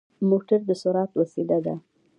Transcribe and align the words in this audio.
موټر 0.29 0.59
د 0.69 0.71
سرعت 0.81 1.11
وسيله 1.21 1.57
ده. 1.65 1.75